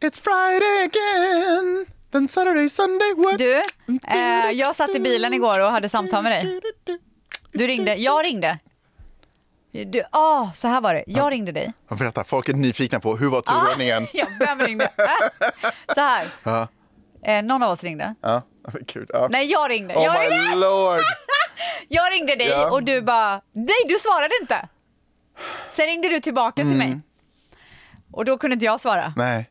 [0.00, 1.86] It's Friday again.
[2.10, 3.38] Then Saturday, Sunday, what?
[3.38, 3.62] Du,
[4.08, 6.60] eh, jag satt i bilen igår och hade samtal med dig.
[7.52, 8.58] Du ringde, jag ringde.
[9.72, 11.72] Du, ah, så här var det, jag ringde dig.
[11.88, 14.06] Berätta, folk är nyfikna på hur var turordningen?
[14.12, 14.90] Ja, vem ringde?
[15.94, 16.28] Så här.
[16.42, 16.68] Ja.
[17.24, 18.14] Eh, någon av oss ringde.
[18.20, 18.42] Ja,
[18.86, 19.10] gud.
[19.12, 19.28] Ja.
[19.30, 19.94] Nej, jag ringde.
[19.94, 21.00] Oh jag, my ringde lord.
[21.88, 22.70] jag ringde dig Ja.
[22.70, 24.68] och du bara, nej du svarade inte.
[25.70, 26.78] Sen ringde du tillbaka till Mm.
[26.78, 27.00] mig.
[28.12, 29.12] Och då kunde inte jag svara.
[29.16, 29.50] Nej.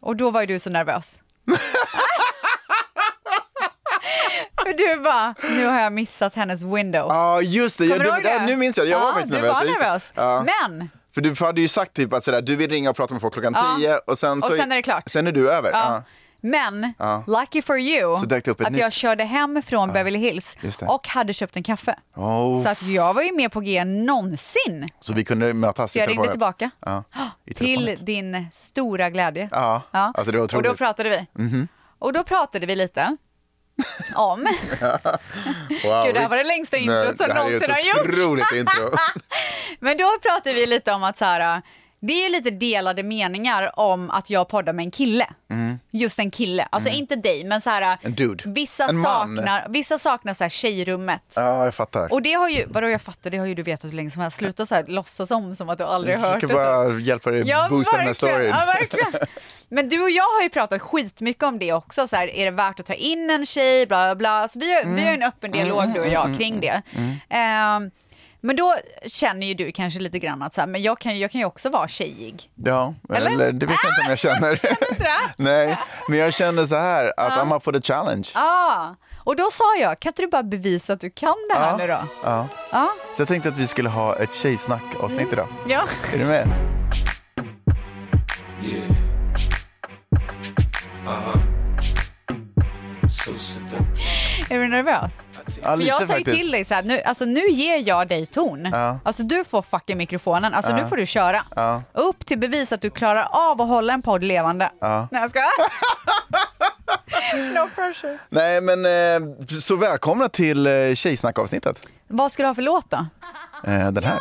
[0.00, 1.18] Och då var ju du så nervös.
[4.62, 7.06] För du bara, nu har jag missat hennes window.
[7.08, 7.88] Ja, just det.
[7.88, 8.46] Kommer Ja, du det?
[8.46, 8.90] Nu minns jag det.
[8.90, 9.54] Jag var ja, faktiskt du nervös.
[9.56, 9.84] var just det.
[9.84, 10.12] nervös.
[10.14, 10.44] Ja.
[10.68, 13.20] Men, För du hade ju sagt typ att sådär, du vill ringa och prata med
[13.20, 13.76] folk klockan Ja.
[13.78, 15.08] 10 och sen så Och sen är det klart.
[15.10, 15.70] Sen är du över.
[15.72, 15.78] ja.
[15.84, 16.02] Ja.
[16.50, 17.24] Men Ja.
[17.26, 18.22] lucky for you, att
[18.72, 21.98] nytt- jag körde hem från Beverly Hills och hade köpt en kaffe.
[22.16, 22.62] Oh.
[22.62, 24.88] Så att jag var ju mer på G någonsin.
[25.00, 26.70] Så vi kunde mötas Så jag ringde tillbaka.
[26.86, 27.04] Ja.
[27.44, 29.48] I Till din stora glädje.
[29.52, 31.66] Ja, alltså det var och då pratade vi.
[31.98, 33.16] Och då pratade vi lite
[34.14, 34.40] om...
[35.84, 36.04] Wow.
[36.06, 38.08] Gud, det här var det längsta introt som det här är någonsin har ett gjorts.
[38.18, 38.96] otroligt intro.
[39.80, 41.62] Men då pratade vi lite om att så här,
[42.06, 45.26] det är ju lite delade meningar om att jag poddar med en kille.
[45.90, 47.98] Just en kille, alltså inte dig, men så här, Mm.
[48.02, 48.42] En dude.
[48.46, 49.04] Vissa, En man.
[49.36, 51.22] saknar, vissa saknar så här tjejrummet.
[51.36, 52.12] Ja, jag fattar.
[52.12, 54.22] Och det har ju, vadå jag fattar, det har ju du vetat hur länge som
[54.22, 54.36] helst.
[54.36, 56.88] Sluta så här, låtsas om som att du aldrig har jag hört försöker det.
[56.90, 58.48] bara hjälpa dig Ja, boosta den här storyn.
[58.48, 59.12] Ja, verkligen.
[59.68, 62.08] Men du och jag har ju pratat skitmycket om det också.
[62.08, 63.86] Så här, är det värt att ta in en tjej?
[63.86, 64.48] Bla, bla, bla.
[64.48, 66.82] Så vi, har, vi har en öppen dialog du och jag kring det.
[67.28, 67.90] Ehm,
[68.46, 68.74] men då
[69.06, 71.44] känner ju du kanske lite grann att så här, men jag kan, jag kan ju
[71.44, 72.50] också vara tjejig.
[72.64, 73.30] Ja, Eller?
[73.30, 74.60] eller, det vet jag inte om jag känner.
[75.42, 78.28] Nej, men jag känner så här att I'm up for the challenge.
[78.34, 78.88] Ah,
[79.24, 81.76] och då sa jag, kan inte du bara bevisa att du kan det här Ja.
[81.76, 82.04] nu då?
[82.24, 82.48] Ja.
[82.72, 82.92] Ja.
[83.16, 85.48] Så jag tänkte att vi skulle ha ett tjejsnack-avsnitt idag.
[85.68, 85.84] ja.
[86.14, 86.48] Är du med?
[94.50, 95.12] Är du nervös?
[95.46, 96.38] Ja, För lite jag sa ju faktiskt.
[96.38, 98.68] till dig så här, nu, alltså nu ger jag dig ton.
[98.72, 98.98] Ja.
[99.04, 101.42] Alltså du får fucking mikrofonen, alltså nu får du köra.
[101.56, 101.82] Ja.
[101.92, 104.70] Upp till bevis att du klarar av att hålla en podd levande.
[104.80, 105.08] Ja.
[105.10, 105.40] Nej jag ska.
[107.54, 108.18] no pressure.
[108.28, 111.86] Nej, men eh, så välkomna till eh, tjejsnack-avsnittet.
[112.08, 113.06] Vad ska du ha för låt då?
[113.64, 114.18] Eh, den här.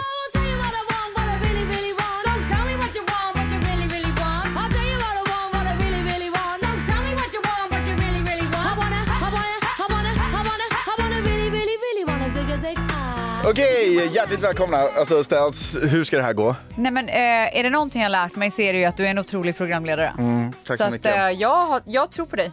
[13.49, 14.77] Okej, hjärtligt välkomna.
[14.77, 16.55] Alltså Stels, hur ska det här gå?
[16.75, 19.05] Nej men eh, är det någonting jag lärt mig så är det ju att du
[19.05, 20.13] är en otrolig programledare.
[20.17, 21.15] Mm, tack så, så att mycket.
[21.15, 22.51] eh, jag, jag tror på dig.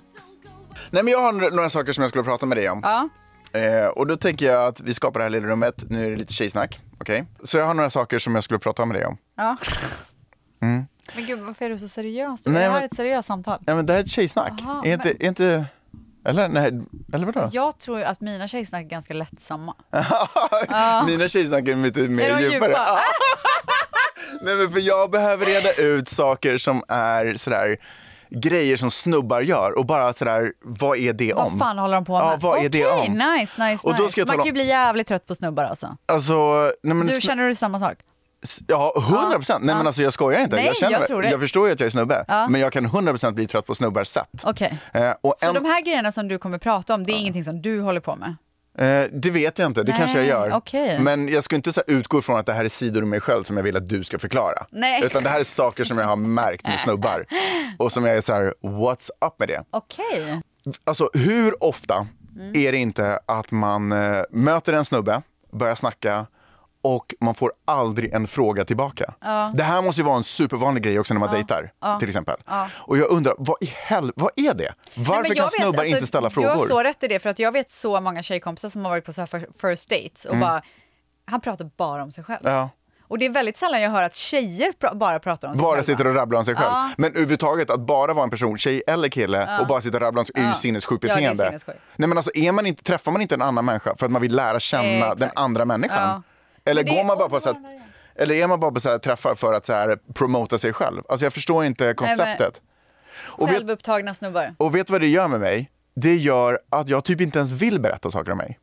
[0.90, 2.80] Nej, men jag har några saker som jag skulle prata med dig om.
[2.82, 3.08] Ja.
[3.60, 5.84] Eh, och då tänker jag att vi skapar det här lilla rummet.
[5.90, 6.80] Nu är det lite tjejsnack.
[7.00, 7.24] Okej?
[7.42, 9.16] Så jag har några saker som jag skulle prata med dig om.
[9.36, 9.56] ja.
[11.14, 12.46] Men gud varför är du så seriös?
[12.46, 12.54] Mm.
[12.54, 13.58] Nej, det här men- är ett seriöst samtal.
[13.66, 14.52] Ja, men det här är ett tjejsnack.
[14.62, 15.64] Aha, är, inte, är inte...
[16.24, 16.48] Eller?
[16.48, 16.72] Nej,
[17.12, 17.48] eller vadå?
[17.52, 19.74] Jag tror ju att mina tjejsnack är ganska lättsamma.
[21.06, 22.70] Mina tjejsnack är lite mer Är djupare.
[22.70, 22.98] djupa?
[24.42, 27.76] Nej, men för jag behöver reda ut saker som är sådär
[28.30, 31.50] grejer som snubbar gör och bara sådär, vad är det om?
[31.50, 32.22] Vad fan håller de på med?
[32.32, 33.12] Ja, vad är det om?
[33.12, 34.12] nice, nice, Och då nice.
[34.12, 35.96] ska jag Man kan ju bli jävligt trött på snubbar alltså.
[36.06, 37.98] Alltså, nej men, Du känner du samma sak?
[38.66, 39.64] Ja, 100 procent.
[39.64, 40.56] Nej men alltså jag skojar inte.
[40.56, 41.30] Nej, jag, känner, jag tror det.
[41.30, 42.48] jag förstår ju att jag är snubbe, Ja.
[42.48, 44.28] men jag kan 100 procent bli trött på snubbars sätt.
[44.44, 44.78] Okej.
[44.94, 47.44] Eh, och Så en, de här grejerna som du kommer prata om, det är ingenting
[47.44, 48.36] som du håller på med?
[48.78, 50.52] eh, det vet jag inte, det Nej, kanske jag gör.
[50.56, 50.98] okej.
[51.00, 53.44] Men jag ska inte så utgå från att det här är sidor i mig själv
[53.44, 54.66] som jag vill att du ska förklara.
[54.70, 55.04] Nej.
[55.04, 57.26] Utan det här är saker som jag har märkt med snubbar.
[57.78, 59.62] Och som jag är så här, what's up med det?
[59.70, 60.40] Okej.
[60.84, 62.52] Alltså hur ofta Mm.
[62.56, 65.22] är det inte att man eh, möter en snubbe,
[65.52, 66.26] börjar snacka
[66.82, 69.14] och man får aldrig en fråga tillbaka.
[69.54, 72.36] Det här måste ju vara en supervanlig grej också när man dejtar, till exempel.
[72.74, 74.12] Och jag undrar, vad i hel...
[74.16, 74.74] vad är det?
[74.94, 76.48] Varför Nej, kan vet, snubbar alltså, inte ställa Du frågor?
[76.48, 79.04] har så rätt i det, för att jag vet så många tjejkompisar som har varit
[79.04, 79.26] på så
[79.60, 80.62] first dates och bara,
[81.24, 82.46] han pratar bara om sig själv.
[82.46, 82.54] Mm.
[82.58, 82.68] Ja.
[83.08, 85.70] Och det är väldigt sällan jag hör att tjejer pr- bara pratar om sig Bara
[85.70, 85.82] själva.
[85.82, 86.68] sitter och rabblar om sig själv.
[86.72, 86.90] Ja.
[86.96, 90.20] Men överhuvudtaget att bara vara en person, tjej eller kille, och bara sitta och rabbla
[90.20, 90.54] om sig är ju Ja.
[90.54, 91.44] sinnessjukt Ja, beteende.
[91.44, 91.78] sinnessjukt.
[91.96, 94.22] Nej men alltså är man inte, träffar man inte en annan människa för att man
[94.22, 95.18] vill lära känna Exakt.
[95.20, 96.22] den andra människan?
[96.64, 97.80] Eller går man bara på så här,
[98.16, 101.02] eller är man bara på så här träffar för att så här promota sig själv?
[101.08, 102.60] Alltså jag förstår inte konceptet.
[103.16, 104.54] Och vet, Självupptagna snubbar.
[104.58, 105.70] och vet vad det gör med mig?
[105.94, 108.58] Det gör att jag typ inte ens vill berätta saker om mig.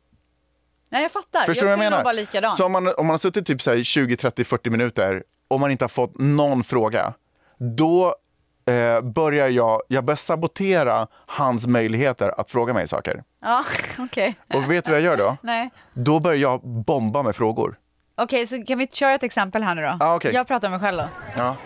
[0.90, 2.04] Nej jag fattar, Förstår du jag jag menar?
[2.04, 2.52] vara likadan.
[2.54, 5.60] Så om man, om man har suttit typ så här 20, 30, 40 minuter och
[5.60, 7.14] man inte har fått någon fråga,
[7.58, 8.16] då
[8.66, 13.22] eh, börjar jag, jag börjar sabotera hans möjligheter att fråga mig saker.
[13.42, 13.64] Ja,
[13.98, 14.34] okej.
[14.54, 15.36] Och vet du vad jag gör då?
[15.42, 15.70] Nej.
[15.94, 17.78] Då börjar jag bomba med frågor.
[18.22, 19.96] Okej, så kan vi köra ett exempel här nu då?
[20.00, 20.34] Ja, okej.
[20.34, 21.08] Jag pratar om mig själv då.
[21.36, 21.56] Ja.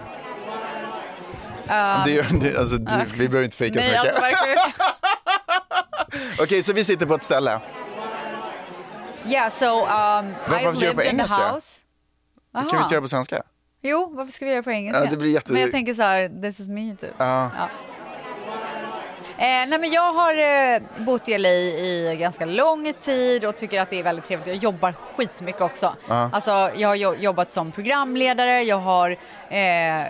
[2.06, 4.14] Det, är- det, alltså, du, vi behöver inte fejka så Nej, mycket.
[4.14, 4.58] alltså verkligen.
[6.40, 7.60] Okej, så vi sitter på ett ställe.
[9.26, 11.52] Yeah, so um, Varför I've gör du på lived in the engelska?
[11.52, 11.82] house.
[12.52, 13.42] Kan vi inte göra på svenska?
[13.82, 15.04] Jo, varför ska vi göra på engelska?
[15.04, 17.10] Ja, det blir jätte- Men jag tänker så här, this is me typ.
[17.18, 17.50] Ja.
[19.38, 23.81] Eh, nej men jag har eh, bott i LA i ganska lång tid och tycker
[23.81, 24.46] att det är väldigt trevligt.
[24.48, 25.94] Jag jobbar skitmycket också.
[26.32, 29.10] Alltså jag har jo- jobbat som programledare, jag har
[29.50, 30.06] eh,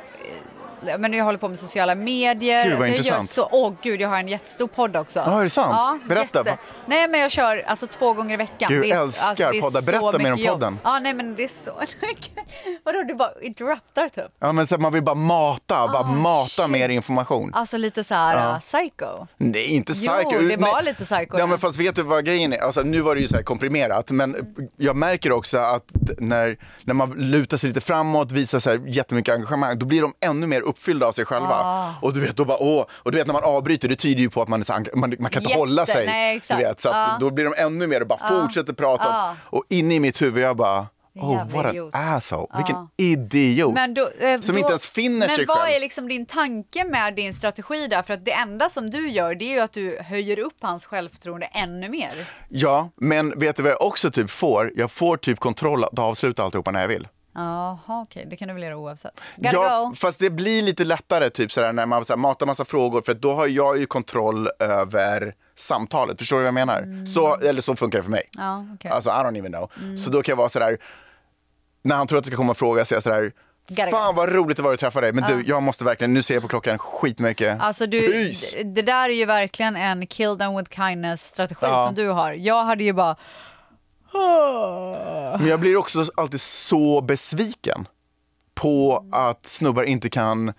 [0.99, 2.65] men jag håller på med sociala medier.
[2.65, 3.37] Gud, vad Så jag intressant.
[3.37, 5.19] Gör så, åh gud, jag har en jättestor podd också.
[5.27, 5.69] Ja, är det sant?
[5.73, 6.39] Ja, Berätta.
[6.39, 6.59] Jätte.
[6.87, 8.73] Nej, men jag kör alltså två gånger i veckan.
[8.81, 9.83] Det är- älskar är poddar.
[9.83, 10.53] Berätta mer om jobb.
[10.55, 10.79] podden.
[10.85, 11.71] Ja, nej men det är så
[12.85, 14.25] Vadå, du bara interruptar typ?
[14.39, 16.69] Ja, men så man vill bara mata, bara mata Ah, shit.
[16.71, 17.51] mer information.
[17.55, 19.27] Alltså lite så här uh, psycho.
[19.37, 20.39] Nej, inte Jo, psycho.
[20.49, 21.47] det var Men- lite psycho, Ja, ja.
[21.47, 22.59] men fast vet du vad grejen är?
[22.59, 24.37] Alltså, nu var det ju så här komprimerat, men
[24.77, 25.85] jag märker också att
[26.19, 30.15] när, när man lutar sig lite framåt, visar så här jättemycket engagemang, då blir de
[30.21, 31.49] ännu mer uppfyllda av sig själva.
[31.55, 31.95] Ah.
[32.03, 34.31] Och du vet, då bara, åh, och du vet när man avbryter, det tyder ju
[34.31, 36.07] på att man, så, man, man kan inte Jätte- hålla sig.
[36.07, 36.41] nej.
[36.49, 37.17] Du vet, så Ja.
[37.21, 39.05] då blir de ännu mer och bara fortsätter prata.
[39.05, 39.37] Ja.
[39.45, 43.75] Och inne i mitt huvud, jag bara, oh what an asshole, vilken idiot.
[43.75, 45.75] Men då, eh, Som då, inte ens finner men sig vad själv.
[45.77, 48.03] är liksom din tanke med din strategi där?
[48.03, 50.85] För att det enda som du gör det är ju att du höjer upp hans
[50.87, 52.27] självförtroende ännu mer.
[52.49, 54.73] Ja, men vet du vad jag också typ får?
[54.77, 57.09] Jag får typ kontroll att avsluta alltihopa när jag vill.
[57.35, 59.21] Jaha, okej, det kan du väl göra oavsett.
[59.37, 59.95] Gotta Ja, go.
[59.95, 63.15] fast det blir lite lättare typ sådär, när man så här, matar massa frågor för
[63.15, 66.19] då har jag ju kontroll över samtalet.
[66.19, 67.07] Förstår du vad jag menar?
[67.07, 68.29] Så, eller så funkar det för mig.
[68.39, 68.47] Mm.
[68.47, 68.91] Ja, okej.
[68.91, 69.71] Alltså I don't even know.
[69.97, 70.79] Så då kan jag vara sådär,
[71.83, 73.33] när han tror att det ska komma en fråga så är jag sådär,
[73.69, 75.13] Gotta fan vad roligt det var att träffa dig.
[75.13, 77.61] Men du, jag måste verkligen, nu ser jag på klockan skitmycket.
[77.61, 78.63] Alltså du, Peace!
[78.65, 81.87] det där är ju verkligen en kill them with kindness strategi Ja.
[81.87, 82.33] som du har.
[82.33, 83.17] Jag hade ju bara,
[85.39, 87.89] Men jag blir också alltid så besviken
[88.55, 90.53] på att snubbar inte kan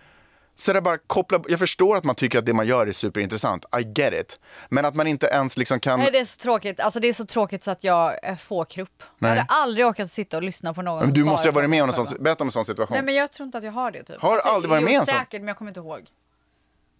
[0.58, 3.66] så där bara koppla, jag förstår att man tycker att det man gör är superintressant,
[3.80, 4.40] I get it.
[4.70, 6.00] Men att man inte ens liksom kan...
[6.00, 8.66] nej det är så tråkigt, alltså det är så tråkigt så att jag eh, får
[8.66, 8.90] krupp.
[9.00, 9.30] Jag Nej.
[9.30, 11.84] hade aldrig orkat sitta och lyssna på någon men du måste ju ha varit med
[11.84, 12.94] om en sån, berätta om en sån situation.
[12.94, 14.22] Nej men jag tror inte att jag har det typ.
[14.22, 15.18] Har du aldrig varit med om sånt?
[15.18, 16.10] säkert men jag kommer inte ihåg.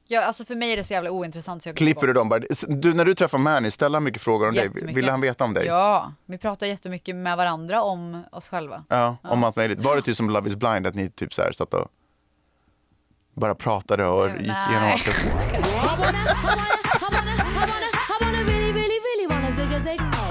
[0.08, 2.40] Jag, alltså för mig är det så jävla ointressant så jag Klipper du dem bara?
[2.68, 4.70] Du, när du träffar Mani, ställer han mycket frågor om dig?
[4.74, 5.66] Vill han veta om dig?
[5.66, 8.84] Ja, vi pratar jättemycket med varandra om oss själva.
[8.90, 9.80] Ja, om allt möjligt.
[9.80, 11.88] Var det typ som Love is blind, att ni typ så här satt och
[13.34, 14.38] bara pratade och Nej.
[14.38, 15.10] gick igenom allt?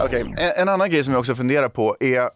[0.05, 2.31] Okej, en, en annan grej som jag också funderar på är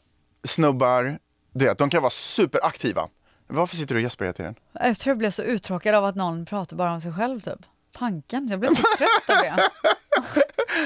[0.45, 1.19] snubbar,
[1.55, 3.09] du vet, de kan vara superaktiva.
[3.49, 4.55] Varför sitter du och gäspar hela tiden?
[4.73, 7.59] Jag tror jag blev så uttråkad av att någon pratar bara om sig själv typ.
[7.93, 9.71] Tanken, jag blev så trött av det.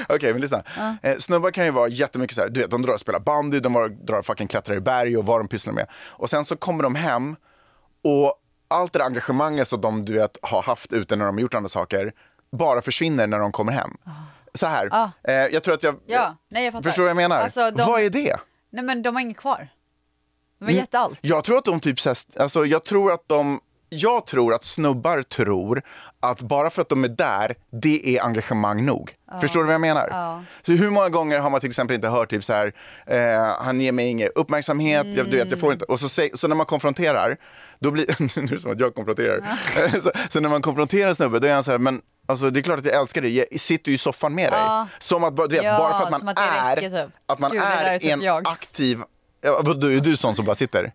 [0.09, 0.63] Okej, men lyssna.
[1.03, 3.59] Eh, snubbar kan ju vara jättemycket så här, du vet, de drar och spelar bandy,
[3.59, 5.87] de drar och fucking klättrar i berg och vad de pysslar med.
[6.05, 7.35] Och sen så kommer de hem
[8.03, 8.33] och
[8.67, 11.53] allt det där engagemanget som de du vet, har haft ute när de har gjort
[11.53, 12.13] andra saker
[12.51, 13.91] bara försvinner när de kommer hem.
[14.53, 15.09] Så här, Ah.
[15.23, 15.95] eh, jag tror att jag...
[16.05, 16.83] Ja, nej jag fattar.
[16.83, 17.39] Förstår vad jag menar?
[17.41, 18.37] Alltså, de- Vad är det?
[18.69, 19.67] Nej men de har inget kvar.
[20.65, 20.81] De har Mm.
[20.81, 21.19] gett allt.
[21.21, 21.97] Jag tror att de typ
[22.39, 25.81] alltså jag tror att de, jag tror att snubbar tror
[26.19, 29.15] att bara för att de är där, det är engagemang nog.
[29.41, 30.43] Förstår du vad jag menar?
[30.65, 32.73] Så hur många gånger har man till exempel inte hört typ så här,
[33.07, 36.47] eh, han ger mig ingen uppmärksamhet, jag, du vet, jag får inte, och så, så
[36.47, 37.37] när man konfronterar,
[37.79, 38.05] då blir,
[38.37, 39.57] nu är det som att jag konfronterar,
[40.01, 42.61] så, så när man konfronterar snubben, då är han så här, men Alltså det är
[42.61, 44.61] klart att jag älskar dig, jag sitter ju i soffan med dig.
[44.99, 47.15] Som att, du vet, Ja, bara för att man att är, räcker, typ.
[47.25, 48.47] att man Gud, är är typ en jag.
[48.47, 49.01] aktiv,
[49.43, 50.93] är du sån som bara sitter?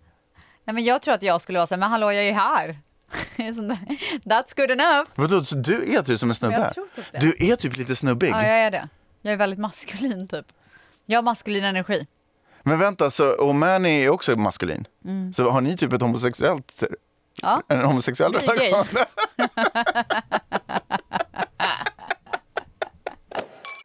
[0.65, 2.79] Nej men jag tror att jag skulle vara så här, men hallå jag är här.
[3.55, 3.79] Sån där,
[4.25, 5.11] That's good enough.
[5.15, 6.73] Vadå, så du är typ som en snubbe?
[6.75, 7.05] Typ.
[7.21, 8.31] Du är typ lite snubbig.
[8.31, 8.89] Ja jag är det.
[9.23, 10.47] Jag är väldigt maskulin typ.
[11.07, 12.07] Jag har maskulin energi.
[12.63, 14.87] Men vänta, så, och Manny är också maskulin.
[15.37, 16.95] Så har ni typ ett homosexuellt, Mm.
[17.43, 17.63] Ja.
[17.69, 18.87] en homosexuell relation?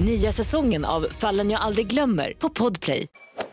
[0.00, 3.06] Nya säsongen av Fallen jag aldrig glömmer på Podplay.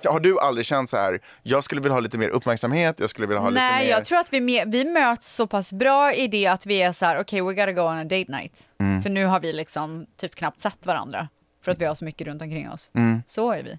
[0.06, 3.28] Har du aldrig känt så här, jag skulle vilja ha lite mer uppmärksamhet, jag skulle
[3.28, 3.92] vilja ha lite Nej mer...
[3.92, 7.06] jag tror att vi, vi möts så pass bra i det att vi är så
[7.06, 8.60] här, okej we gotta go on a date night.
[8.82, 9.02] Mm.
[9.04, 11.28] För nu har vi liksom typ knappt sett varandra.
[11.66, 12.92] För att vi har så mycket runt omkring oss.
[12.96, 13.24] Mm.
[13.28, 13.78] Så är vi.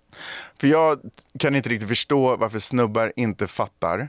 [0.60, 1.00] För jag
[1.38, 4.08] kan inte riktigt förstå varför snubbar inte fattar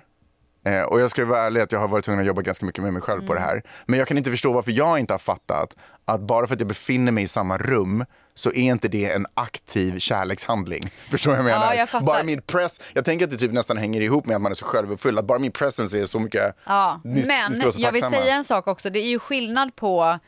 [0.67, 2.83] Eh, och jag ska vara ärlig att jag har varit tvungen att jobba ganska mycket
[2.83, 3.49] med mig själv på det Mm.
[3.49, 3.63] här.
[3.85, 5.73] Men jag kan inte förstå varför jag inte har fattat
[6.05, 9.25] att bara för att jag befinner mig i samma rum så är inte det en
[9.33, 10.81] aktiv kärlekshandling.
[11.11, 11.73] Förstår du vad jag Ja, menar?
[11.73, 12.05] jag fattar.
[12.05, 14.55] bara min press, jag tänker att det typ nästan hänger ihop med att man är
[14.55, 15.19] så självuppfylld.
[15.19, 16.55] Att bara min presence är så mycket...
[16.65, 18.89] Ja, Ni- ni men så jag vill säga en sak också.
[18.89, 20.19] Det är ju skillnad på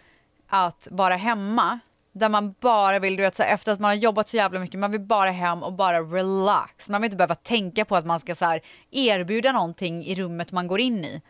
[0.50, 1.80] att vara hemma
[2.12, 4.60] där man bara vill, du vet, så här, efter att man har jobbat så jävla
[4.60, 6.90] mycket, man vill bara hem och bara relax.
[6.90, 8.62] Man vill inte behöva tänka på att man ska så här,
[8.92, 11.22] erbjuda någonting i rummet man går in i.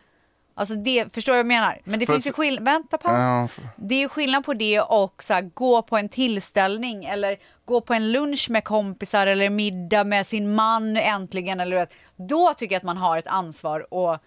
[0.58, 1.80] Alltså det, förstår du vad jag menar?
[1.84, 3.56] Men det Fast- finns ju skillnad, vänta paus.
[3.56, 7.36] Ja, Det är ju skillnad på det och så här, gå på en tillställning eller
[7.64, 11.60] gå på en lunch med kompisar eller middag med sin man äntligen.
[11.60, 11.90] Eller, vet.
[12.16, 14.22] då tycker jag att man har ett ansvar att,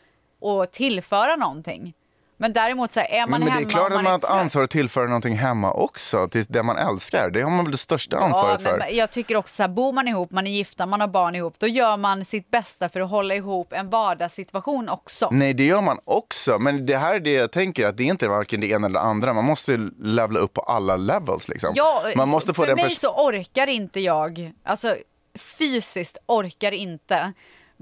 [0.45, 1.93] att tillföra någonting.
[2.41, 4.17] Men däremot så här, är man Men, men det hemma är klart att man har
[4.17, 7.29] ett ansvar att tillföra någonting hemma också, till det man älskar.
[7.29, 8.77] Det har man väl det största ansvaret Ja, för.
[8.77, 11.35] men jag tycker också så här, bor man ihop, man är gifta, man har barn
[11.35, 15.29] ihop, då gör man sitt bästa för att hålla ihop en vardagssituation också.
[15.31, 16.59] Nej, det gör man också.
[16.59, 18.99] Men det här är det jag tänker, att det är inte varken det ena eller
[18.99, 19.33] det andra.
[19.33, 21.47] Man måste levla upp på alla levels.
[21.47, 21.71] Liksom.
[21.75, 24.95] Ja, man måste få för den mig så orkar inte jag, alltså
[25.35, 27.33] fysiskt orkar inte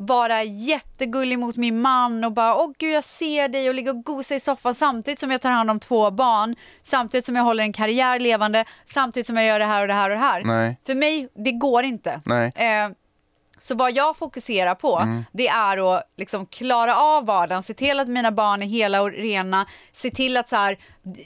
[0.02, 4.04] vara jättegullig mot min man och bara åh gud jag ser dig och ligga och
[4.04, 7.64] gosa i soffan samtidigt som jag tar hand om två barn, samtidigt som jag håller
[7.64, 10.42] en karriär levande, samtidigt som jag gör det här och det här och det här.
[10.46, 10.78] Nej.
[10.86, 12.22] För mig, det går inte.
[12.26, 12.52] Nej.
[12.56, 12.90] Eh,
[13.62, 15.26] så vad jag fokuserar på, Mm.
[15.32, 19.12] det är att liksom klara av vardagen, se till att mina barn är hela och
[19.12, 20.78] rena, se till att så här,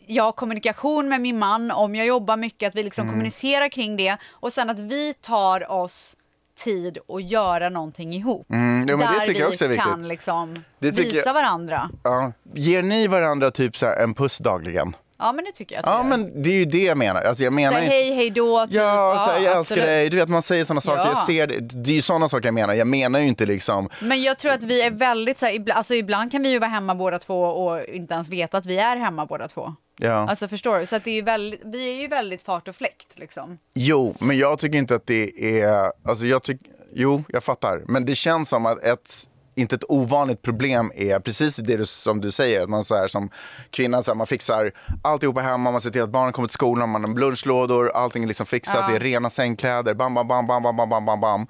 [0.08, 3.14] jag har kommunikation med min man om jag jobbar mycket, att vi liksom Mm.
[3.14, 6.16] kommunicerar kring det och sen att vi tar oss
[6.56, 8.52] tid att göra någonting ihop.
[8.52, 9.84] Mm, jo, där vi är viktigt.
[9.84, 11.90] kan liksom visa jag- varandra.
[12.04, 12.32] Ja.
[12.54, 14.96] Ger ni varandra typ så en puss dagligen?
[15.24, 16.04] Ja men det tycker jag att Ja, gör.
[16.10, 17.22] men det är ju det jag menar.
[17.22, 18.76] Alltså, jag menar så här, inte- hej hej då, typ.
[18.76, 19.86] Ja, så här, jag älskar absolut.
[19.86, 20.10] dig.
[20.10, 21.02] Du vet, man säger sådana saker.
[21.02, 21.08] Ja.
[21.10, 21.60] Jag ser det.
[21.60, 22.74] Det är ju sådana saker jag menar.
[22.74, 23.90] Jag menar ju inte liksom...
[24.00, 26.60] Men jag tror att vi är väldigt så här, ibland, alltså ibland kan vi ju
[26.60, 29.74] vara hemma båda två och inte ens veta att vi är hemma båda två.
[29.98, 30.30] Ja.
[30.30, 30.86] Alltså förstår du?
[30.86, 33.58] Så att det är ju väldigt, vi är ju väldigt fart och fläkt liksom.
[33.74, 35.92] Jo, men jag tycker inte att det är...
[36.06, 36.68] Alltså jag tycker...
[36.96, 37.82] Jo, jag fattar.
[37.88, 42.22] Men det känns som att ett inte ett ovanligt problem är precis det du, som
[42.22, 43.30] du säger, att man så här, som
[43.70, 46.90] kvinna så här, man fixar alltihopa hemma, man ser till att barnen kommer till skolan,
[46.90, 50.64] man har lunchlådor, allting är liksom fixat, det är rena sängkläder, bam, bam, bam, bam,
[50.64, 51.48] bam, bam, bam, bam, bam.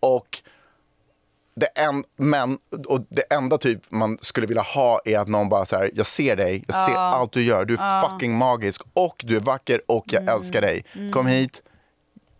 [0.00, 0.42] Och
[1.56, 2.58] det, en, men,
[2.88, 6.06] och det enda typ man skulle vilja ha är att någon bara så här, jag
[6.06, 9.80] ser dig, jag ser allt du gör, du är fucking magisk och du är vacker
[9.86, 10.34] och jag Mm.
[10.36, 10.84] älskar dig.
[11.12, 11.62] Kom hit,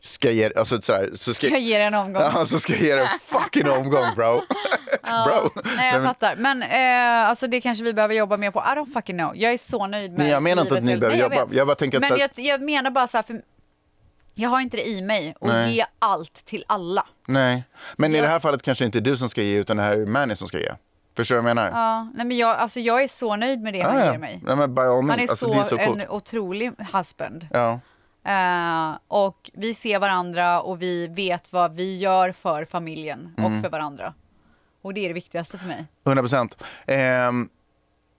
[0.04, 2.22] ska jag ge, alltså, så, här, så ska, Ska jag ge dig en omgång?
[2.22, 4.42] Ja, så ska jag ge dig en fucking omgång bro.
[5.26, 5.62] bro.
[5.76, 6.36] Nej jag fattar.
[6.36, 8.58] Men eh, alltså det kanske vi behöver jobba mer på.
[8.60, 9.32] I don't fucking know.
[9.36, 11.46] Jag är så nöjd med Nej, jag menar inte att ni behöver jobba.
[11.54, 13.42] Jag bara tänker att Men så jag, jag menar bara så här, för
[14.34, 15.76] jag har inte det i mig att Nej.
[15.76, 17.06] ge allt till alla.
[17.26, 17.64] Nej,
[17.96, 18.22] men i Ja.
[18.22, 20.48] det här fallet kanske inte du som ska ge utan det här är Manny som
[20.48, 20.72] ska ge.
[21.16, 21.70] Förstår du vad jag menar?
[21.70, 24.12] Ja, nej men jag, alltså jag är så nöjd med det han Ah, ja.
[24.12, 24.40] ger mig.
[24.46, 26.00] Nej, men by all Han är alltså, så, är så coolt.
[26.02, 27.46] en otrolig husband.
[27.52, 27.80] Ja.
[28.24, 33.56] Eh, och vi ser varandra och vi vet vad vi gör för familjen Mm.
[33.56, 34.14] och för varandra.
[34.82, 35.86] Och det är det viktigaste för mig.
[36.06, 36.62] 100 procent.
[36.86, 37.48] Ehm,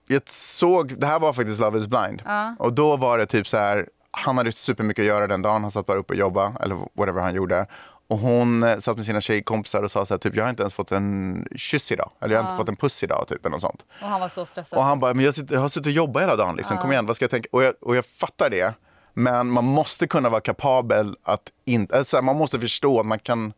[0.08, 2.22] jag såg, det här var faktiskt Love is blind.
[2.58, 5.70] Och då var det typ så här, han hade supermycket att göra den dagen, han
[5.70, 7.66] satt bara uppe och jobbade, eller whatever han gjorde.
[8.08, 10.62] Och hon eh, satt med sina tjejkompisar och sa så här, typ, jag har inte
[10.62, 13.50] ens fått en kyss idag, eller jag har inte fått en puss idag, typ, eller
[13.50, 13.84] något sånt.
[14.02, 14.78] Och han var så stressad.
[14.78, 16.78] Och han bara, men jag, sitter, jag har suttit och jobbat hela dagen, liksom.
[16.78, 17.48] kom igen, vad ska jag tänka?
[17.52, 18.74] Och jag, och jag fattar det,
[19.18, 23.52] men man måste kunna vara kapabel att inte, alltså, man måste förstå att man kan,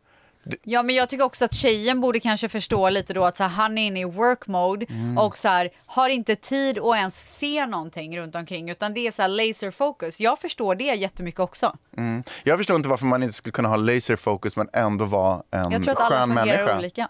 [0.63, 3.49] Ja, men jag tycker också att tjejen borde kanske förstå lite då att så här,
[3.49, 5.17] han är inne i work mode Mm.
[5.17, 9.11] och så här, har inte tid att ens se någonting runt omkring utan det är
[9.11, 10.19] så här laser focus.
[10.19, 11.77] Jag förstår det jättemycket också.
[11.97, 12.23] mm.
[12.43, 15.71] jag förstår inte varför man inte skulle kunna ha laser focus men ändå vara en
[15.71, 16.77] Jag tror att alla skön fungerar människa.
[16.77, 17.09] olika.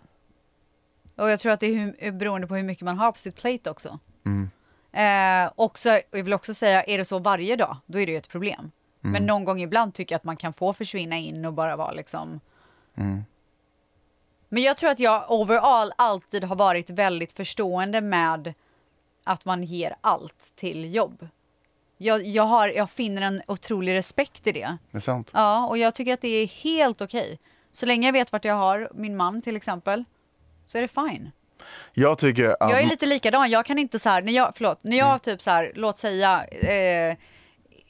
[1.17, 3.35] Och jag tror att det är hur, beroende på hur mycket man har på sitt
[3.35, 3.99] plate också.
[4.25, 4.49] Mm.
[4.91, 8.17] Eh, och jag vill också säga, är det så varje dag, då är det ju
[8.17, 8.71] ett problem.
[9.03, 9.13] Mm.
[9.13, 11.91] Men någon gång ibland tycker jag att man kan få försvinna in och bara vara
[11.91, 12.39] liksom...
[12.95, 13.23] Mm.
[14.49, 18.53] Men jag tror att jag overall alltid har varit väldigt förstående med
[19.23, 21.27] att man ger allt till jobb.
[21.97, 24.77] Jag, jag, har, jag finner en otrolig respekt i det.
[24.91, 25.29] Det är sant.
[25.33, 27.39] Ja, och jag tycker att det är helt okej.
[27.71, 30.03] Så länge jag vet vart jag har min man till exempel,
[30.65, 31.31] så är det fine.
[31.93, 32.69] Jag tycker att...
[32.71, 35.41] Jag är lite likadan, jag kan inte så här, när jag, förlåt, när jag typ
[35.41, 37.17] så här, låt säga, eh,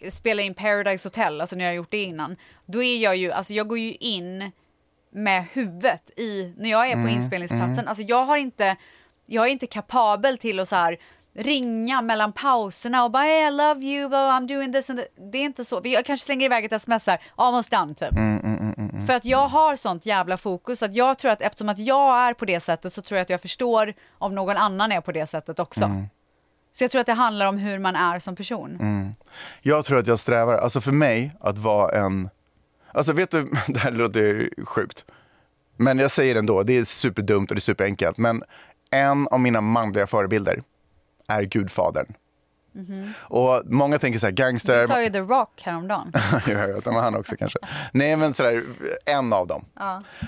[0.09, 3.31] spela in Paradise Hotel, alltså när jag har gjort det innan, då är jag ju,
[3.31, 4.51] alltså jag går ju in
[5.12, 8.75] med huvudet i, när jag är på inspelningsplatsen, alltså jag har inte,
[9.25, 10.98] jag är inte kapabel till att så här
[11.33, 15.07] ringa mellan pauserna och bara I love you, blah, I'm doing this and that.
[15.31, 15.81] Det är inte så.
[15.83, 18.12] Jag kanske slänger iväg ett sms här, almost done typ.
[18.12, 18.69] Mm,
[19.07, 22.33] För att jag har sånt jävla fokus att jag tror att eftersom att jag är
[22.33, 25.27] på det sättet så tror jag att jag förstår om någon annan är på det
[25.27, 25.83] sättet också.
[25.83, 26.05] Mm.
[26.71, 28.77] Så jag tror att det handlar om hur man är som person.
[29.62, 32.29] Jag tror att jag strävar, alltså för mig att vara en,
[32.91, 35.05] alltså vet du, det här låter sjukt.
[35.77, 38.17] Men jag säger det ändå, det är superdumt och det är superenkelt.
[38.17, 38.43] Men
[38.91, 40.63] en av mina manliga förebilder
[41.27, 42.13] är Gudfadern.
[43.18, 44.82] Och många tänker så här, gangster.
[44.82, 46.12] Du sa ju The Rock häromdagen.
[46.48, 47.60] jag vet, men han också kanske.
[47.92, 48.64] Nej, men sådär,
[49.06, 49.66] en av dem.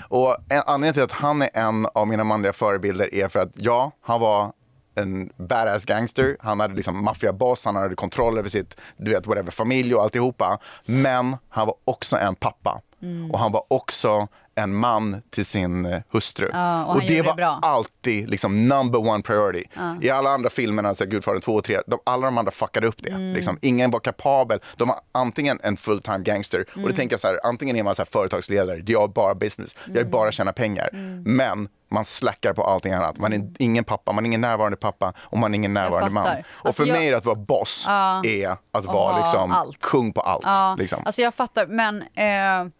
[0.08, 3.50] Och en, anledningen till att han är en av mina manliga förebilder är för att
[3.54, 4.52] ja, han var
[4.94, 9.50] en badass gangster, han hade liksom maffiaboss, han hade kontroll över sitt, du vet, whatever,
[9.50, 10.58] familj och alltihopa.
[10.86, 12.80] Men han var också en pappa.
[13.02, 13.30] Mm.
[13.30, 16.50] Och han var också en man till sin eh, hustru.
[16.52, 17.58] Ja, och han det var bra.
[17.62, 19.64] alltid liksom number one priority.
[20.00, 23.02] I alla andra filmerna, så Gudfadern 2 och 3, de, alla de andra fuckade upp
[23.02, 23.10] det.
[23.10, 23.32] Mm.
[23.32, 24.60] Liksom, ingen var kapabel.
[24.76, 26.90] De var antingen en full time gangster, och Mm.
[26.90, 29.90] då tänker jag så här, antingen är man så företagsledare, det är bara business, jag
[29.90, 30.02] Mm.
[30.02, 30.88] vill bara tjäna pengar.
[31.24, 33.18] Men man slackar på allting annat.
[33.18, 36.24] Man är ingen pappa, man är ingen närvarande pappa och man är ingen närvarande man.
[36.24, 36.44] fattar.
[36.50, 37.86] Och Alltså för jag- mig är att vara boss
[38.24, 39.78] är att vara liksom, allt.
[39.80, 40.42] kung på allt.
[40.44, 41.02] Ja, Liksom.
[41.06, 42.72] alltså jag fattar, men eh,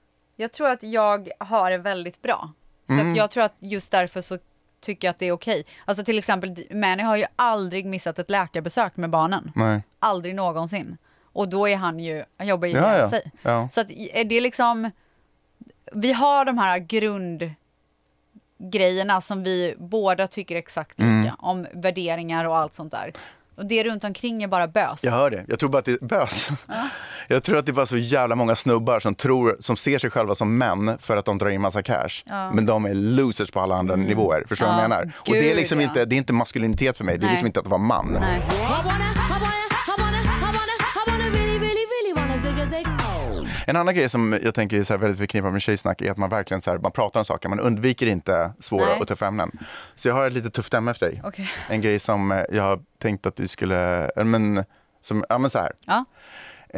[0.42, 2.52] jag tror att jag har det väldigt bra.
[2.87, 3.11] Så Mm.
[3.11, 4.38] att jag tror att just därför så
[4.80, 5.64] tycker jag att det är okej.
[5.84, 9.52] Alltså till exempel, Manny har ju aldrig missat ett läkarbesök med barnen.
[9.54, 9.82] Nej.
[9.99, 10.96] Aldrig någonsin.
[11.32, 13.11] Och då är han ju, han jobbar ju Ja, ihjäl ja.
[13.11, 13.30] sig.
[13.42, 13.68] Ja.
[13.70, 14.90] Så att är det liksom,
[15.92, 16.78] vi har de här
[18.58, 21.11] grundgrejerna som vi båda tycker exakt lika.
[21.11, 21.34] Mm.
[21.38, 23.12] Om värderingar och allt sånt där.
[23.56, 25.00] Och det runt omkring är bara bös.
[25.02, 25.44] Jag hör det.
[25.49, 26.49] Jag tror bara att det är bös.
[27.28, 30.11] Jag tror att det är bara så jävla många snubbar som, tror, som ser sig
[30.11, 32.23] själva som män för att de drar in massa cash.
[32.54, 34.44] Men de är losers på alla andra nivåer.
[34.49, 34.99] Förstår du vad jag Mm.
[34.99, 35.12] Ja, menar?
[35.18, 35.88] Och det är gud, liksom ja.
[35.88, 37.18] inte, det är inte maskulinitet för mig.
[37.18, 37.30] Det är Nej.
[37.32, 38.16] liksom inte att vara man.
[38.21, 38.42] Nej.
[43.66, 46.16] En annan grej som jag tänker är så här väldigt förknippad med tjejsnack är att
[46.16, 49.00] man verkligen så här, man pratar om saker, man undviker inte svåra Nej.
[49.00, 49.59] och tuffa ämnen.
[49.95, 51.23] Så jag har ett lite tufft ämne för dig.
[51.25, 51.50] Okej.
[51.69, 54.64] En grej som jag har tänkt att du skulle, men,
[55.02, 55.73] som, ja men så här.
[55.87, 56.04] Ja.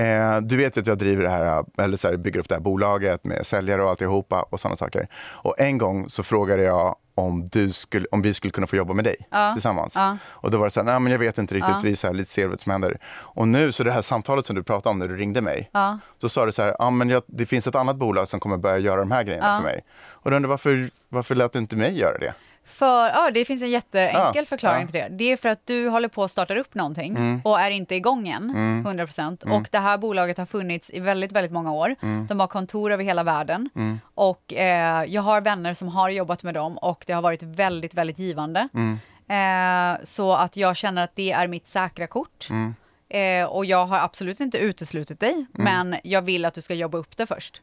[0.02, 2.54] Eh, du vet ju att jag driver det här, eller så här, bygger upp det
[2.54, 5.08] här bolaget med säljare och alltihopa och sådana saker.
[5.16, 8.94] Och en gång så frågade jag om, du skulle, om vi skulle kunna få jobba
[8.94, 9.16] med dig
[9.54, 9.92] tillsammans.
[9.96, 10.18] Ja.
[10.26, 12.06] Och då var det så här, nej men jag vet inte riktigt, vi är så
[12.06, 12.98] här, lite ser vad som händer.
[13.16, 15.98] Och nu, så det här samtalet som du pratade om när du ringde mig, Ja.
[16.20, 18.56] så sa du så här, ja men jag, det finns ett annat bolag som kommer
[18.56, 19.84] börja göra de här grejerna för mig.
[20.06, 22.34] Och då undrar varför, varför lät du inte mig göra det?
[22.66, 24.86] För, ja, det finns en jätteenkel Ja, förklaring ja.
[24.86, 25.08] till det.
[25.10, 27.40] Det är för att du håller på att starta upp någonting Mm.
[27.44, 28.50] och är inte igång än,
[28.86, 29.44] 100%.
[29.56, 31.94] Och det här bolaget har funnits i väldigt, väldigt många år.
[32.02, 32.26] Mm.
[32.26, 33.70] De har kontor över hela världen.
[34.14, 37.94] Och eh, jag har vänner som har jobbat med dem och det har varit väldigt,
[37.94, 38.68] väldigt givande.
[38.74, 38.98] Mm.
[39.28, 42.48] Eh, så att jag känner att det är mitt säkra kort.
[42.50, 42.74] Mm.
[43.08, 46.98] Eh, och jag har absolut inte uteslutit dig, men jag vill att du ska jobba
[46.98, 47.62] upp det först.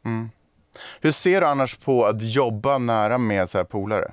[1.02, 4.12] Hur ser du annars på att jobba nära med så här polare?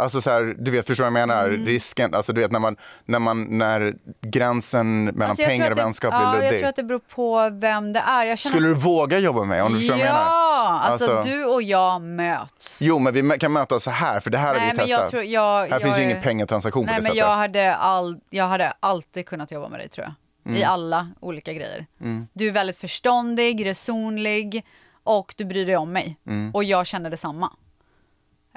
[0.00, 1.48] Alltså så här, du vet, förstår du vad jag menar?
[1.48, 1.66] Mm.
[1.66, 5.76] Risken, alltså du vet när man, när man, när gränsen mellan Alltså, jag pengar och
[5.76, 6.58] det- vänskap ja, blir Jag luddig.
[6.60, 8.24] tror att det beror på vem det är.
[8.24, 10.20] Jag Skulle du att, våga jobba med om du förstår vad jag menar?
[10.26, 12.78] Ja, alltså, Alltså- du och jag möts.
[12.82, 15.00] Jo, men vi kan mötas så här, för det här har Nej, vi men testat.
[15.02, 17.26] jag tror, jag, här jag finns ju är- ingen pengatransaktion Nej, på det men sättet.
[17.28, 20.14] jag hade, all, jag hade alltid kunnat jobba med dig tror jag.
[20.46, 20.60] Mm.
[20.62, 21.86] I alla olika grejer.
[22.32, 24.64] Du är väldigt förståndig, resonlig
[25.04, 26.16] och du bryr dig om mig.
[26.26, 26.50] Mm.
[26.54, 27.50] Och jag känner detsamma.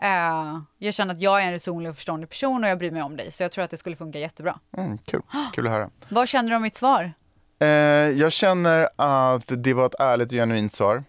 [0.03, 3.01] Uh, jag känner att jag är en resonlig och förståndig person och jag bryr mig
[3.03, 3.31] om dig.
[3.31, 4.59] Så jag tror att det skulle funka jättebra.
[4.77, 5.21] Mm, kul.
[5.53, 5.89] kul att höra.
[6.09, 7.13] Vad känner du om mitt svar?
[7.59, 11.03] Eh, jag känner att det var ett ärligt och genuint svar.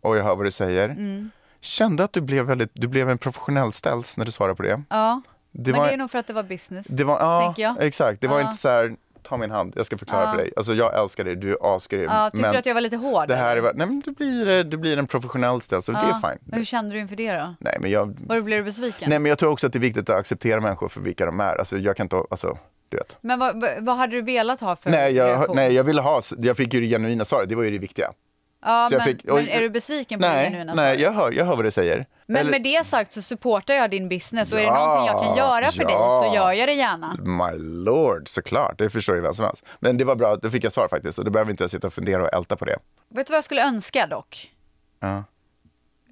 [0.00, 0.88] Och jag hör vad du säger.
[0.88, 1.30] Mm.
[1.60, 4.82] Kände att du blev, väldigt, du blev en professionell ställs när du svarade på det.
[4.90, 6.86] Ja, Det men var, det är nog för att det var business.
[6.86, 7.76] det var, ja, tänker jag.
[7.82, 8.20] exakt.
[8.20, 10.30] Det var inte så här, ta min hand, jag ska förklara Ja.
[10.30, 10.52] för dig.
[10.56, 12.02] Alltså jag älskar dig, du är asgrym.
[12.10, 13.28] Ja, tyckte men du att jag var lite hård?
[13.28, 16.20] det här är, nej men du blir, du blir en professionell ställ, så det är
[16.20, 17.54] Men hur kände du inför det då?
[17.60, 19.10] Nej men jag, Var blev du besviken?
[19.10, 21.40] nej men jag tror också att det är viktigt att acceptera människor för vilka de
[21.40, 21.56] är.
[21.58, 23.16] Alltså jag kan inte, alltså, du vet.
[23.20, 25.56] Men vad, vad- hade du velat ha för Nej jag, reaktion?
[25.56, 28.12] nej, jag ville ha, jag fick ju det genuina svaret, det var ju det viktiga.
[28.64, 31.00] ja, men, fick- men oj, är du besviken på det Nej, genuina nej svaret?
[31.00, 32.06] jag, hör, jag hör vad du säger.
[32.30, 35.06] Men Eller- med det sagt så supportar jag din business och är det Ja, någonting
[35.06, 36.22] jag kan göra för dig ja.
[36.28, 37.16] så gör jag det gärna.
[37.18, 38.78] My lord, såklart.
[38.78, 39.64] Det förstår ju vem som helst.
[39.80, 41.18] Men det var bra, då fick jag svar faktiskt.
[41.18, 42.78] Och då behöver inte jag sitta och fundera och älta på det.
[43.08, 44.50] Vet du vad jag skulle önska dock?
[45.00, 45.24] Ja.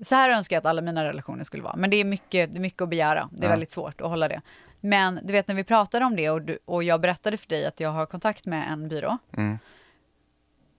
[0.03, 1.77] Så här önskar jag att alla mina relationer skulle vara.
[1.77, 3.29] Men det är mycket, det är mycket att begära.
[3.33, 4.41] Det är väldigt svårt att hålla det.
[4.81, 7.67] Men du vet när vi pratade om det och, du, och jag berättade för dig
[7.67, 9.19] att jag har kontakt med en byrå.
[9.37, 9.59] Mm.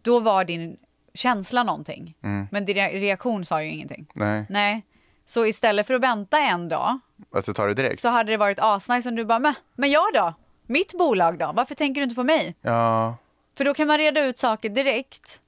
[0.02, 0.78] Då var din
[1.14, 2.16] känsla någonting.
[2.52, 4.08] Men din re- reaktion sa ju ingenting.
[4.14, 4.86] Nej, Nej.
[5.30, 7.00] Så istället för att vänta en dag
[7.34, 8.00] att du tar det direkt.
[8.00, 10.34] så hade det varit asnice om du bara, men, men jag då?
[10.68, 11.52] Mitt bolag då?
[11.56, 12.56] Varför tänker du inte på mig?
[12.62, 13.16] Ja,
[13.58, 15.40] För då kan man reda ut saker direkt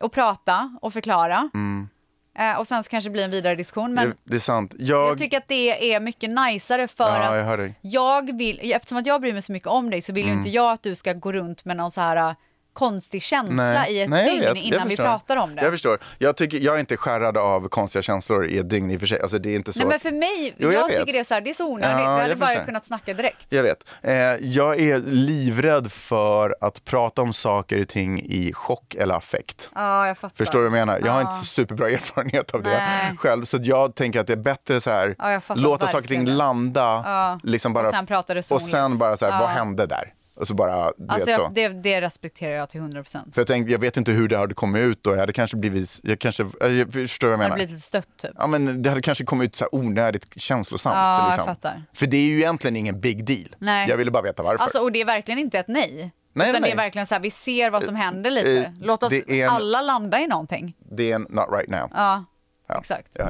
[0.00, 1.50] och prata och förklara.
[2.38, 3.94] Eh, och sen så kanske det blir en vidare diskussion.
[3.94, 4.74] Men det, det är sant.
[4.78, 7.74] Jag, jag tycker att det är mycket najsare för Ja, jag att dig.
[7.80, 10.32] jag vill, eftersom att jag bryr mig så mycket om dig så vill Mm.
[10.34, 12.34] ju inte jag att du ska gå runt med någon så här
[12.76, 14.56] konstig känsla i ett Nej, dygn vet.
[14.64, 15.62] Innan vi pratar om det.
[15.62, 15.98] Jag förstår.
[16.18, 19.06] Jag, tycker, jag är inte skärrad av konstiga känslor i ett dygn i och för
[19.06, 19.20] sig.
[19.20, 19.78] Alltså, det är inte så.
[19.78, 21.66] Nej men för mig, Jo, jag jag, tycker det är så här, det är så
[21.66, 22.00] onödigt.
[22.00, 23.52] Ja, vi hade jag bara kunnat snacka direkt.
[23.52, 23.84] Jag vet.
[24.02, 29.70] Eh, jag är livrädd för att prata om saker och ting i chock eller affekt.
[29.74, 30.36] Ja, jag fattar.
[30.36, 31.00] Förstår du vad jag menar?
[31.04, 33.16] Jag har inte så superbra erfarenhet av det Nej.
[33.16, 33.44] själv.
[33.44, 36.32] Så jag tänker att det är bättre så här, Ja, låta saker och verkligen ting
[36.32, 36.38] det.
[36.38, 37.02] landa.
[37.06, 37.40] Ja.
[37.42, 39.38] Liksom bara, Och sen Och sen bara så här, Ja.
[39.38, 40.12] vad hände där?
[40.36, 43.34] Och så bara, du Alltså jag, det, det respekterar jag till 100 procent.
[43.34, 45.10] För jag, tänkte, jag vet inte hur det hade kommit ut då.
[45.10, 47.54] Jag hade kanske blivit, jag kanske, eh, jag förstår vad jag Det hade menar.
[47.56, 48.30] blivit lite stött typ.
[48.38, 50.94] Ja, men det hade kanske kommit ut så här onödigt känslosamt.
[50.96, 51.46] Ja, jag liksom.
[51.46, 51.82] fattar.
[51.94, 53.56] För det är ju egentligen ingen big deal.
[53.58, 53.88] Nej.
[53.88, 54.64] Jag ville bara veta varför.
[54.64, 56.12] Alltså, och det är verkligen inte ett nej.
[56.32, 56.70] Nej, utan nej.
[56.70, 58.56] det är verkligen så här, vi ser vad som händer lite.
[58.64, 60.74] eh, Låt oss det en- alla landa i någonting.
[60.96, 61.90] Det är en not right now.
[61.94, 62.24] Ja,
[62.68, 63.08] Ja, exakt.
[63.12, 63.26] jag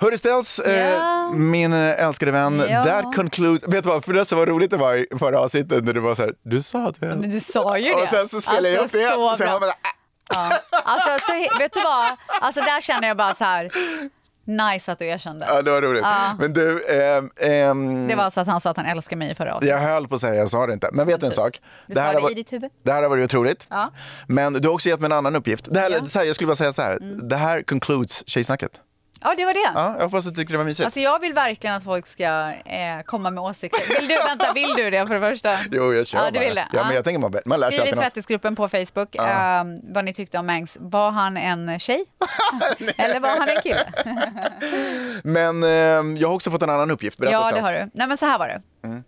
[0.00, 1.30] Hörru Stels, eh, Ja.
[1.30, 2.84] min eh, älskade vän, Ja.
[2.84, 3.68] that concludes...
[3.74, 6.00] Vet du vad, för det så var roligt det var i förra avsnittet när du
[6.00, 6.96] var så här, du sa hade...
[7.00, 7.94] Men du sa ju det.
[7.94, 9.36] Och sen så spelade jag upp Alltså, det igen.
[9.36, 9.74] så jag bara, äh.
[10.34, 10.58] Ja.
[10.84, 12.16] Alltså, så, vet du vad?
[12.40, 13.70] Alltså där känner jag bara så här,
[14.44, 15.46] nice att du erkände.
[15.48, 16.04] Ja, det var roligt.
[16.38, 19.34] Men du, ehm, ehm, Det var så att han sa att han älskar mig i
[19.34, 19.80] förra avsnittet.
[19.80, 20.88] jag höll på att säga, jag sa det inte.
[20.92, 21.60] Men vet du en sak?
[21.86, 22.70] Du sa här det har i ditt huvud.
[22.84, 23.66] Det här har varit otroligt.
[23.70, 23.90] Ja.
[24.26, 25.64] Men du har också gett mig en annan uppgift.
[25.70, 25.96] Det här, Ja.
[25.96, 26.08] Mm.
[26.08, 28.70] så här, jag skulle bara säga så här, det här concludes Tjejsnacket.
[29.22, 29.70] Ja, det var det.
[29.74, 30.84] Ja, jag hoppas att du tycker det var mysigt.
[30.84, 32.24] Alltså jag vill verkligen att folk ska
[32.64, 33.98] eh, komma med åsikter.
[34.00, 35.58] Vill du, vänta, vill du det för det första?
[35.72, 36.68] Jo, jag kör Ja, du vill det.
[36.72, 36.84] Ja, Ja.
[36.86, 40.14] men jag tänker man, man lär sig Skriv i tvättisgruppen på Facebook eh, vad ni
[40.14, 40.76] tyckte om Mangs.
[40.80, 42.04] Var han en tjej?
[42.96, 43.92] Eller var han en kille?
[45.24, 47.18] Men ehm, jag har också fått en annan uppgift.
[47.18, 47.90] Berätta ja, det har du.
[47.94, 48.62] Nej, men så här var det.
[48.88, 49.04] Mm.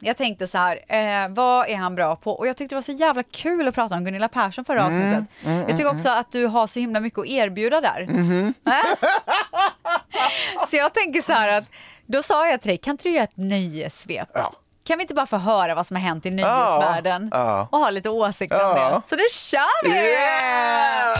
[0.00, 2.32] Jag tänkte så här, eh, vad är han bra på?
[2.32, 5.08] Och jag tyckte det var så jävla kul att prata om Gunilla Persson förra Mm,
[5.08, 5.68] avsnittet.
[5.68, 8.06] jag tycker också att du har så himla mycket att erbjuda där.
[8.10, 8.54] Mm-hmm.
[10.70, 11.64] så jag tänker så här att,
[12.06, 14.28] då sa jag till dig, kan inte du göra ett nöjessvep?
[14.34, 14.52] Ja.
[14.86, 17.68] Kan vi inte bara få höra vad som har hänt i nöjesvärlden Ja.
[17.72, 18.90] och ha lite åsikter om Ja.
[19.04, 19.08] det?
[19.08, 20.10] Så nu kör vi!
[20.10, 21.18] Yeah!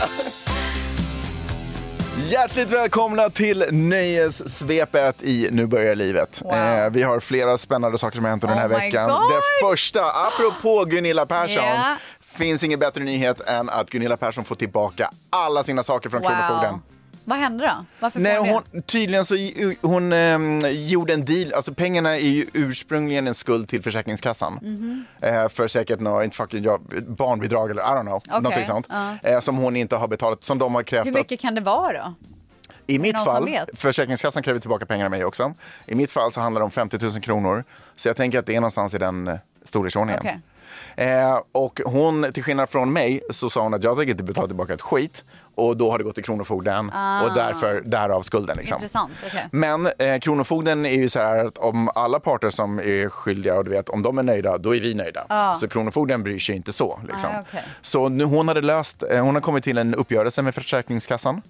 [2.29, 6.41] Hjärtligt välkomna till Nöjessvepet i Nu börjar livet.
[6.45, 6.53] Wow.
[6.53, 9.09] Eh, vi har flera spännande saker som har hänt under den Oh här my veckan.
[9.09, 9.31] God.
[9.31, 11.93] Det första, apropå Gunilla Persson, Yeah.
[12.21, 16.81] finns ingen bättre nyhet än att Gunilla Persson får tillbaka alla sina saker från Kronofogden.
[17.27, 17.85] Vad hände då?
[17.99, 18.81] Varför Nej, hon det?
[18.81, 19.35] tydligen så
[19.81, 24.53] hon ehm, gjorde en deal, alltså pengarna är ju ursprungligen en skuld till Försäkringskassan.
[24.61, 25.05] Mhm.
[25.21, 28.87] Eh, för säkert något, inte fucking, ja, barnbidrag eller I don't know, Okej, någonting sånt.
[28.89, 29.17] ja.
[29.23, 31.61] Eh, som hon inte har betalat, som de har krävt Hur att mycket kan det
[31.61, 32.13] vara då?
[32.87, 33.49] i mitt fall?
[33.73, 35.53] Försäkringskassan kräver tillbaka pengar av mig också.
[35.85, 37.63] I mitt fall så handlar det om 50 000 kronor.
[37.95, 40.19] Så jag tänker att det är någonstans i den eh, storleksordningen.
[40.19, 40.39] Okej.
[40.95, 44.47] Eh, och hon, till skillnad från mig, så sa hon att jag tänker inte betala
[44.47, 45.23] tillbaka ett skit.
[45.57, 46.85] Och då har det gått till Kronofogden
[47.23, 48.57] och därför, därav skulden.
[48.57, 48.77] Liksom.
[48.93, 49.07] Ah.
[49.27, 49.47] Okej.
[49.51, 53.65] Men eh, Kronofogden är ju så här att om alla parter som är skyldiga och
[53.65, 55.55] du vet, om de är nöjda, då är vi nöjda.
[55.59, 56.99] Så Kronofogden bryr sig inte så.
[57.11, 57.29] Liksom.
[57.33, 57.63] Ah, okej.
[57.81, 61.41] Så nu, hon hade löst, eh, hon har kommit till en uppgörelse med Försäkringskassan.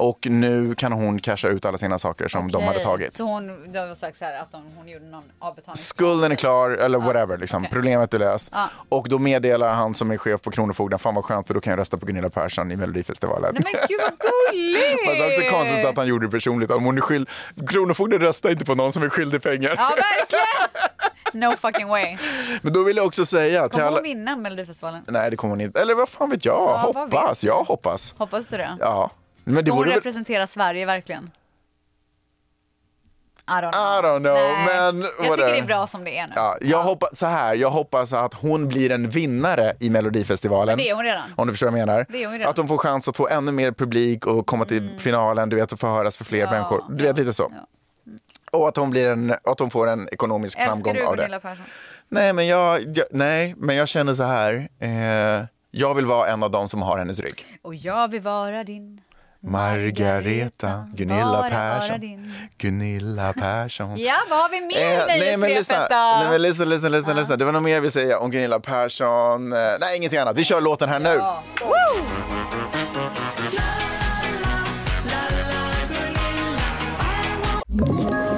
[0.00, 3.14] Och nu kan hon casha ut alla sina saker som de hade tagit.
[3.14, 5.76] Så hon, det var sagt så här att de, hon gjorde någon avbetalning?
[5.76, 7.38] Skulden är klar, eller whatever.
[7.38, 7.62] Liksom.
[7.62, 7.72] okej.
[7.72, 8.48] Problemet är löst.
[8.52, 8.68] Ja.
[8.88, 11.70] Och då meddelar han som är chef på Kronofogden, fan vad skönt för då kan
[11.70, 13.54] jag rösta på Gunilla Persson i Melodifestivalen.
[13.54, 15.04] Nej men gud vad gulligt!
[15.06, 16.70] Fast också konstigt att han gjorde det personligt.
[16.70, 17.28] Om hon är skyld...
[17.68, 19.74] Kronofogden röstar inte på någon som är skyldig pengar.
[19.76, 21.50] Ja verkligen!
[21.50, 22.16] No fucking way.
[22.62, 23.96] Men då vill jag också säga Kommer alla...
[23.96, 25.02] hon vinna Melodifestivalen?
[25.06, 25.80] Nej, det kommer hon inte.
[25.80, 26.54] Eller vad fan vet jag?
[26.54, 27.44] Ja, hoppas.
[27.44, 28.14] Jag hoppas.
[28.18, 28.76] Hoppas du det?
[28.80, 29.10] Ja.
[29.54, 29.96] Men det hon vore väl...
[29.98, 31.30] representera Sverige verkligen?
[33.48, 33.74] I don't know.
[33.74, 34.66] I don't know, Nej.
[34.92, 36.32] men Jag tycker det är bra som det är nu.
[36.36, 40.76] Ja, jag hoppas så här, jag hoppas att hon blir en vinnare i Melodifestivalen.
[40.76, 41.30] Men det är hon redan.
[41.36, 42.06] Om du förstår vad jag menar.
[42.08, 42.50] Det är hon redan.
[42.50, 45.72] Att hon får chans att få ännu mer publik och komma till finalen, du vet,
[45.72, 46.84] och få höras för fler Ja, människor.
[46.88, 47.52] Du vet, ja, lite så.
[47.56, 47.66] ja.
[48.52, 51.36] Och att hon, blir en, att hon får en ekonomisk Älskar framgång du av Gunilla
[51.36, 51.40] det.
[51.40, 51.64] Persson?
[52.08, 54.68] Nej, men jag, jag, nej, men jag känner så här.
[54.78, 57.58] Eh, jag vill vara en av dem som har hennes rygg.
[57.62, 59.00] Och jag vill vara din
[59.40, 62.00] Margareta, Gunilla Bara, bara Persson.
[62.00, 62.32] din.
[62.58, 63.96] Gunilla Persson.
[63.96, 67.36] Ja, vad har vi mer Eh, nej, men lyssna, nej men lyssna, lyssna, lyssna, lyssna.
[67.36, 69.52] Det var nog mer jag vill säga om Gunilla Persson.
[69.52, 70.36] Eh, nej, ingenting annat.
[70.36, 71.14] Vi kör låten här nu.
[71.14, 71.42] Ja.
[77.80, 78.37] Ett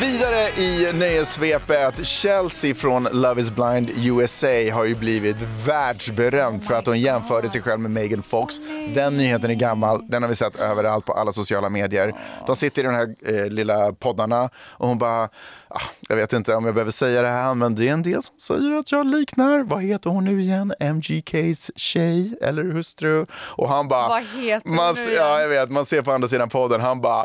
[0.00, 6.86] Vidare i nöjessvepet, Chelsea från Love is blind USA har ju blivit världsberömd för att
[6.86, 8.54] hon jämförde sig själv med Megan Fox.
[8.94, 12.14] Den nyheten är gammal, den har vi sett överallt på alla sociala medier.
[12.46, 15.22] De sitter i de här eh, lilla poddarna och hon bara,
[15.68, 18.22] ah, jag vet inte om jag behöver säga det här, men det är en del
[18.22, 23.26] som säger att jag liknar, vad heter hon nu igen, MGKs tjej eller hustru?
[23.32, 25.40] Och han bara, Vad heter man, nu ja, igen?
[25.40, 27.24] jag vet, man ser på andra sidan podden, han bara,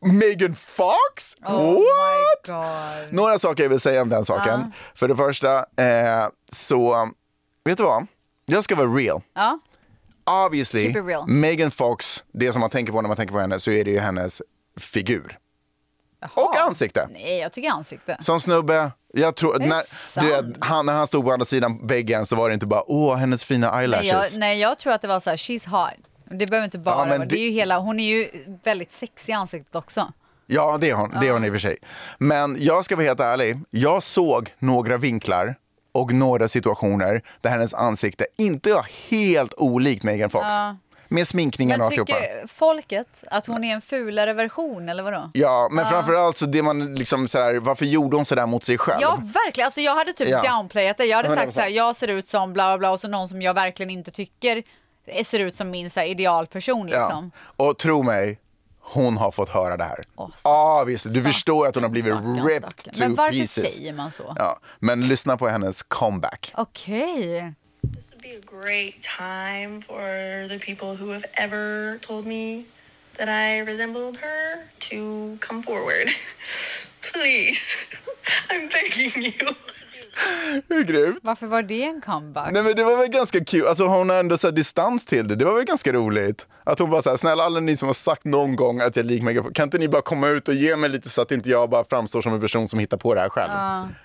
[0.00, 1.36] Megan Fox?
[1.46, 2.48] Oh What?
[2.48, 3.12] my god.
[3.12, 4.72] Några saker jag vill säga om den saken.
[4.94, 7.10] För det första, eh, så
[7.64, 8.06] vet du vad?
[8.46, 9.20] Jag ska vara real.
[9.34, 9.58] Ja.
[10.46, 11.28] Obviously, real.
[11.28, 13.90] Megan Fox, det som man tänker på när man tänker på henne så är det
[13.90, 14.42] ju hennes
[14.76, 15.38] figur.
[16.34, 17.08] Och ansikte.
[17.12, 18.16] Nej, jag tycker ansikte.
[18.20, 22.36] Som snubbe, jag tror, när, du han, när han stod på andra sidan väggen så
[22.36, 24.32] var det inte bara åh, hennes fina Nej eyelashes.
[24.32, 26.06] jag, nej, jag tror att det var så här, she's hot.
[26.30, 27.24] Det behöver inte bara Ja, vara, det...
[27.24, 28.28] det- är ju hela, hon är ju
[28.64, 30.12] väldigt sexig i ansiktet också.
[30.46, 31.76] Ja, det är hon, det är hon i och för sig.
[32.18, 35.54] Men jag ska vara helt ärlig, jag såg några vinklar
[35.92, 40.46] och några situationer där hennes ansikte inte var helt olikt Megan Fox.
[41.12, 42.12] Med sminkningen och Men alltihopa.
[42.12, 45.30] tycker folket att hon är en fulare version eller vadå?
[45.32, 48.98] Ja, men framförallt så det man liksom sådär, varför gjorde hon sådär mot sig själv?
[49.02, 49.16] Ja,
[49.46, 49.64] verkligen.
[49.66, 50.42] Alltså, jag hade typ Ja.
[50.42, 51.04] downplayat det.
[51.04, 51.54] Jag hade sagt 100%.
[51.54, 53.90] så här, jag ser ut som bla bla bla och så någon som jag verkligen
[53.90, 54.62] inte tycker
[55.24, 57.30] ser ut som min så här, idealperson liksom.
[57.56, 57.64] Ja.
[57.66, 58.38] Och tro mig,
[58.80, 60.00] hon har fått höra det här.
[60.16, 61.12] Åh, Ja, visst.
[61.14, 62.94] Du förstår att hon har blivit Stackarn, ripped stackarn.
[62.94, 63.74] to Men varför pieces.
[63.74, 64.34] säger man så?
[64.38, 66.52] Ja, men lyssna på hennes comeback.
[66.56, 67.54] Okej.
[67.94, 72.64] This would be a great time for the people who have ever told me
[73.18, 74.96] that I resembled her to
[75.46, 76.08] come forward.
[77.12, 77.76] Please,
[78.50, 79.54] I'm begging you.
[80.68, 81.18] Hur grymt?
[81.22, 82.52] Varför var det en comeback?
[82.52, 85.28] Nej men det var väl ganska kul, alltså hon har ändå så här distans till
[85.28, 86.46] det, det var väl ganska roligt.
[86.64, 89.08] Att hon bara såhär, snälla alla ni som har sagt någon gång att jag är
[89.08, 91.32] lik Megan Fox, kan inte ni bara komma ut och ge mig lite så att
[91.32, 93.50] inte jag bara framstår som en person som hittar på det här själv.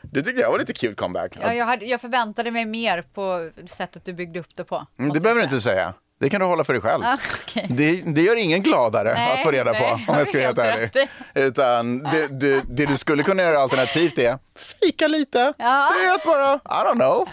[0.02, 1.38] Det tycker jag var lite cute comeback.
[1.42, 4.86] Ja, jag, hade, jag förväntade mig mer på sättet du byggde upp det på.
[5.00, 5.94] Mm, det behöver du inte säga.
[6.26, 7.04] Det kan du hålla för dig själv.
[7.04, 7.68] Ah, okej.
[7.70, 10.48] Det, det gör ingen gladare Nej, att få reda på, nej, om jag ska vara
[10.48, 11.10] helt ärlig.
[11.34, 15.54] Utan det, det, det du skulle kunna göra alternativt är fika lite.
[15.58, 15.92] Ja.
[15.98, 17.30] Det är att bara, I don't know.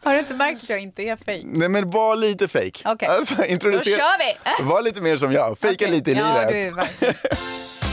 [0.02, 1.42] Har du inte märkt att jag inte är fake?
[1.44, 2.82] Nej men var lite fake.
[2.84, 3.08] Okej.
[3.08, 4.64] Alltså, Då introducera, kör vi!
[4.64, 5.96] var lite mer som jag, fejka Okej.
[5.96, 6.88] lite i ja, livet.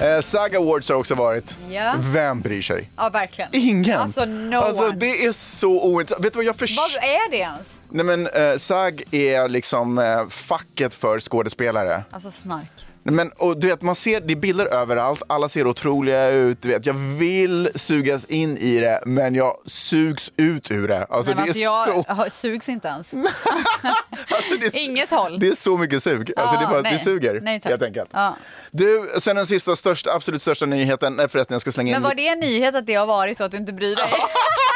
[0.00, 1.58] Eh, SAG Awards har också varit.
[1.70, 1.94] Ja.
[2.00, 2.90] Vem bryr sig?
[2.96, 3.50] ja, verkligen.
[3.52, 4.00] Ingen.
[4.00, 4.96] Alltså, no alltså one.
[4.96, 6.24] det är så ointressant.
[6.24, 7.00] Vet du vad jag förstår?
[7.00, 7.68] Vad är det ens?
[7.90, 12.04] Nej men eh, SAG är liksom eh, facket för skådespelare.
[12.10, 12.70] Alltså snark.
[13.02, 16.62] Men, och du vet, man ser, det är bilder överallt, alla ser otroliga ut.
[16.62, 21.04] Du vet, jag vill sugas in i det, men jag sugs ut ur det.
[21.04, 23.12] Alltså, Nej, det, alltså, är jag så, sugs inte ens.
[24.28, 25.40] alltså, det, är, Inget håll.
[25.40, 26.32] det är så mycket sug.
[26.36, 27.70] Alltså, Ja, det, är bara, det suger, Nej, tack.
[27.70, 28.10] helt enkelt.
[28.12, 28.36] Ja.
[28.70, 32.02] Du, sen den sista, största, absolut största nyheten, nej förresten jag ska slänga in Men
[32.02, 34.04] var det en nyhet att det har varit och att du inte bryr dig?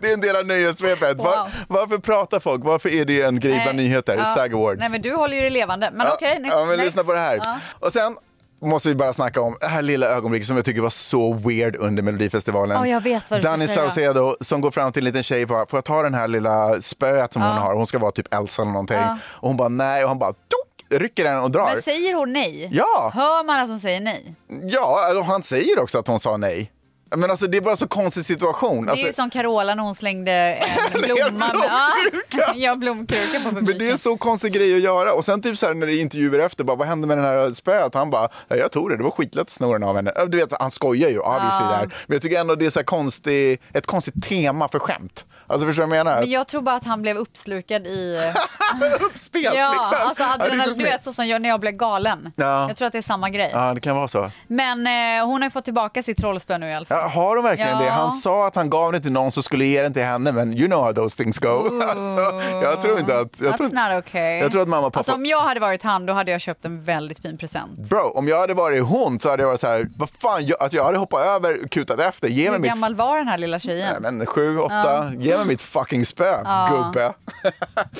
[0.00, 1.16] Det är en del av nyhetssvepet.
[1.18, 1.48] Var, Wow.
[1.68, 2.64] varför pratar folk?
[2.64, 3.86] Varför är det en grej bland Nej.
[3.88, 4.16] nyheter?
[4.16, 4.24] Ja.
[4.24, 4.80] SAG Awards.
[4.80, 5.90] Nej men du håller ju det levande.
[5.92, 6.84] Men Ja, okej, next, ja, men next.
[6.84, 7.36] lyssna på det här.
[7.42, 7.58] Ja.
[7.86, 8.16] Och sen
[8.62, 11.76] måste vi bara snacka om det här lilla ögonblicket som jag tycker var så weird
[11.76, 12.76] under Melodifestivalen.
[12.76, 13.68] Ja, jag vet vad du Danny.
[13.68, 16.28] Saucedo som går fram till en liten tjej och bara, får jag ta den här
[16.28, 17.74] lilla spöet som hon har?
[17.74, 18.98] Hon ska vara typ Elsa eller någonting.
[19.22, 21.70] Och hon bara nej och han bara tok, rycker den och drar.
[21.74, 22.68] Men säger hon nej?
[22.72, 23.10] Ja.
[23.14, 24.34] Hör man att hon säger nej?
[24.62, 26.72] Ja, och han säger också att hon sa nej.
[27.16, 28.84] Men alltså det är bara så konstig situation.
[28.84, 31.50] Det är Alltså, ju som Carola när hon slängde en blomma.
[31.50, 32.52] blomkruka.
[32.56, 33.64] ja, blomkruka på publiken.
[33.64, 35.12] Men det är så konstig grej att göra.
[35.12, 37.24] Och sen typ så här när det är intervjuer efter, bara, vad hände med den
[37.24, 37.94] här spöet?
[37.94, 40.12] Han bara, ja, jag tog det, det var skitlätt att sno den av henne.
[40.28, 41.86] Du vet, han skojar ju obviously där.
[42.06, 45.24] Men jag tycker ändå det är så konstig, ett konstigt tema för skämt.
[45.48, 46.20] Alltså förstår du vad jag menar?
[46.20, 48.20] Men jag tror bara att han blev uppslukad i...
[49.00, 49.96] Uppspelt ja, liksom.
[50.08, 52.32] alltså adrenalin, du vet så som jag när jag blev galen.
[52.36, 52.68] Ja.
[52.68, 53.50] Jag tror att det är samma grej.
[53.52, 54.30] Ja, det kan vara så.
[54.46, 56.98] Men eh, hon har ju fått tillbaka sitt trollspö nu i alla fall.
[56.98, 57.84] Ja, har de verkligen Ja.
[57.84, 57.90] det?
[57.90, 60.56] Han sa att han gav det till någon som skulle ge den till henne, men
[60.58, 61.48] you know how those things go.
[61.88, 63.40] Alltså, jag tror inte att...
[63.40, 64.38] Jag That's tror, not okay.
[64.38, 65.00] jag tror att mamma och pappa...
[65.00, 67.88] Alltså om jag hade varit han då hade jag köpt en väldigt fin present.
[67.90, 70.62] Bro, om jag hade varit hon så hade jag varit så här, vad fan, jag,
[70.62, 72.28] att jag hade hoppat över kutat efter.
[72.28, 74.02] Ge mig Hur mitt gammal var den här lilla tjejen?
[74.02, 76.36] Nej, men sju, åtta, ge mig mitt fucking spö,
[76.70, 77.12] gubbe.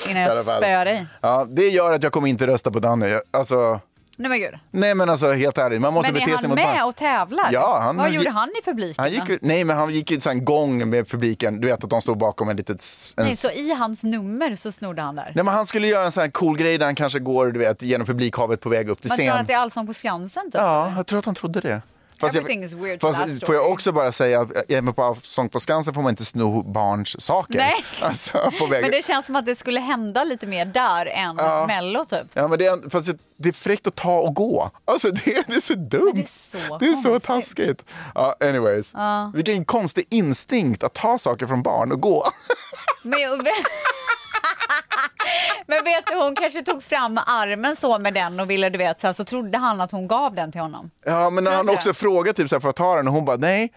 [0.09, 1.05] Innan jag spöar dig.
[1.21, 3.07] Ja, det gör att jag kommer inte rösta på Danny.
[3.07, 3.79] Jag- Alltså,
[4.21, 4.53] Nej men gud.
[4.71, 6.87] Nej men alltså helt ärligt, man måste Men är bete sig han mot med barn.
[6.87, 7.49] och tävlar?
[7.51, 8.95] Ja, han- Vad gjorde han i publiken?
[9.03, 12.01] Han gick, nej men han gick ju en gång med publiken, du vet att de
[12.01, 12.83] stod bakom en litet...
[13.17, 15.31] En, Nej, så i hans nummer så snodde han där?
[15.35, 17.59] Nej men han skulle göra en sån här cool grej där han kanske går du
[17.59, 20.43] vet, genom publikhavet på väg upp till Man tror att det är Allsång på Skansen
[20.45, 20.61] typ?
[20.61, 21.81] Ja, jag tror att han trodde det.
[22.19, 25.93] Fast, Everything is weird fast får jag också bara säga att på Sång på Skansen
[25.93, 27.57] får man inte sno barns saker.
[27.57, 27.85] Nej.
[28.01, 28.51] Alltså.
[28.69, 31.65] Men det känns som att det skulle hända lite mer där än Ja.
[31.67, 32.27] Mello typ.
[32.33, 34.71] Ja, men det, är, fast det är fräckt att ta och gå.
[34.85, 36.11] Alltså det, det är så dumt.
[36.13, 37.85] det är så det är så taskigt.
[38.15, 38.91] Ja, anyways.
[39.33, 42.31] Vilken konstig instinkt att ta saker från barn och gå.
[43.03, 43.47] Men, jag-
[45.67, 48.99] men vet du, hon kanske tog fram armen så med den och ville, du vet,
[48.99, 50.91] så, här, så trodde han att hon gav den till honom.
[51.05, 53.07] Ja, men när han också frågade typ så här, får jag ta den?
[53.07, 53.73] Och hon bara nej.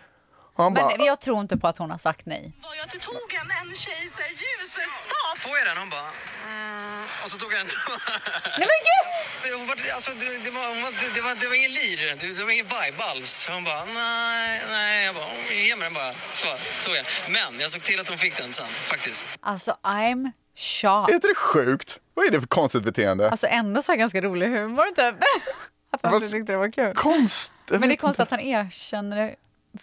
[0.57, 2.53] Och han bara, Men jag tror inte på att hon har sagt nej.
[2.63, 5.35] var att du tog en, en tjej så här, ljusestav.
[5.39, 5.77] Får jag den?
[5.79, 6.11] Hon bara...
[6.49, 7.03] Mm.
[7.25, 7.67] Och så tog jag den.
[8.59, 9.59] Nej men gud!
[9.59, 12.39] Hon var, alltså, det, det, var, hon var, det, var, det var ingen lir, det,
[12.39, 13.49] det var ingen vibe alls.
[13.53, 15.05] Hon bara, nej, nej.
[15.07, 16.13] Jag bara, "Mm, ge mig den bara.
[16.41, 17.05] Så, så tog jag.
[17.37, 19.27] Men jag såg till att hon fick den sen, faktiskt.
[19.41, 20.31] Alltså I'm
[20.63, 21.11] shocked.
[21.11, 22.01] är inte det sjukt?
[22.15, 23.31] Vad är det för konstigt beteende?
[23.31, 25.15] Alltså ändå så här ganska rolig humor typ.
[25.91, 26.95] Att han tyckte det var kul.
[26.95, 27.53] Konst.
[27.69, 29.35] Men det är konstigt att han erkänner det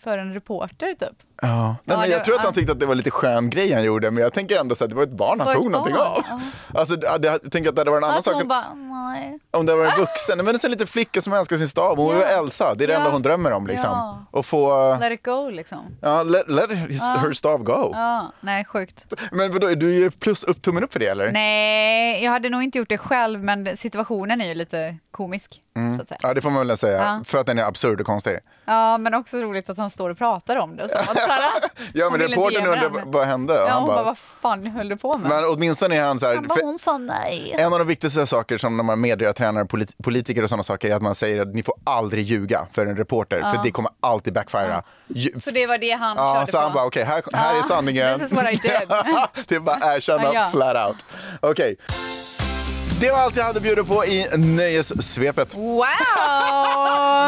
[0.01, 1.23] för en reporter typ.
[1.41, 1.67] Ja.
[1.67, 2.45] Nej, Ja, men det- jag tror att ja.
[2.45, 4.83] han tyckte att det var lite skön grej han gjorde, men jag tänker ändå så
[4.83, 6.41] att det var ett barn han Var ett tog någonting barn, av.
[6.79, 9.39] Alltså, det- det- jag tänker att det hade varit en annan sak om- bara, nej.
[9.51, 11.97] om det var en vuxen, men en sån liten flicka som älskar sin stad.
[11.97, 12.23] Hon Ja.
[12.25, 12.99] Elsa, det är det Ja.
[12.99, 13.89] enda hon drömmer om liksom.
[13.91, 14.25] Ja.
[14.31, 15.79] Och få, Let it go liksom.
[16.01, 17.89] ja, let, let his, her stav go.
[17.93, 19.13] Ja, nej sjukt.
[19.31, 21.31] Men vadå, du ger plus upp tummen upp för det eller?
[21.31, 25.61] Nej, jag hade nog inte gjort det själv men situationen är ju lite komisk.
[25.95, 26.19] Så att säga.
[26.23, 27.21] Ja det får man väl säga, Ja.
[27.25, 28.39] för att den är absurd och konstig.
[28.65, 30.89] Ja, men också roligt att han står och pratar om det.
[30.89, 30.95] Så
[31.33, 33.01] här, Ja men reportern varandra.
[33.05, 33.53] vad- hände?
[33.53, 35.29] Och Ja, han hon bara, vad fan höll du på med?
[35.29, 37.55] men åtminstone är han så här, han bara, hon sa nej.
[37.59, 40.95] En av de viktigaste saker som när man medietränare, polit, politiker och sådana saker är
[40.95, 44.33] att man säger att ni får aldrig ljuga för en reporter, för det kommer alltid
[44.33, 44.83] backfira.
[45.07, 46.63] Ju- Så det var det han Ja, körde så på.
[46.63, 48.19] han bara okej, här, här är Ja, sanningen.
[48.19, 48.61] this is what I did.
[49.47, 50.49] det är bara att erkänna Ja, ja.
[50.51, 51.05] flat out.
[51.41, 51.75] Okej.
[52.99, 55.55] Det var allt jag hade att bjuda på i nöjessvepet.
[55.55, 55.77] Wow!